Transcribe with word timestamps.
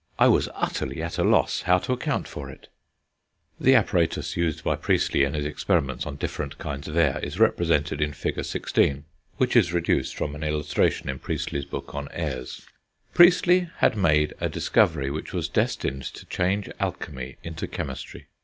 I 0.17 0.29
was 0.29 0.49
utterly 0.55 0.99
at 1.03 1.19
a 1.19 1.23
loss 1.23 1.61
how 1.61 1.77
to 1.77 1.93
account 1.93 2.27
for 2.27 2.49
it." 2.49 2.69
[Illustration: 2.69 3.53
FIG. 3.53 3.59
XVI.] 3.59 3.65
The 3.65 3.75
apparatus 3.75 4.35
used 4.37 4.63
by 4.63 4.75
Priestley, 4.75 5.23
in 5.23 5.35
his 5.35 5.45
experiments 5.45 6.07
on 6.07 6.15
different 6.15 6.57
kinds 6.57 6.87
of 6.87 6.97
air, 6.97 7.19
is 7.21 7.37
represented 7.39 8.01
in 8.01 8.11
Fig. 8.11 8.37
XVI., 8.37 9.03
which 9.37 9.55
is 9.55 9.73
reduced 9.73 10.15
from 10.15 10.33
an 10.33 10.43
illustration 10.43 11.07
in 11.07 11.19
Priestley's 11.19 11.65
book 11.65 11.93
on 11.93 12.07
Airs. 12.13 12.65
Priestley 13.13 13.69
had 13.77 13.95
made 13.95 14.33
a 14.41 14.49
discovery 14.49 15.11
which 15.11 15.33
was 15.33 15.47
destined 15.47 16.01
to 16.15 16.25
change 16.25 16.67
Alchemy 16.79 17.37
into 17.43 17.67
Chemistry. 17.67 18.25